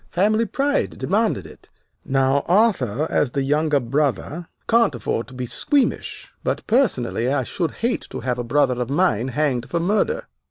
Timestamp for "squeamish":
5.45-6.33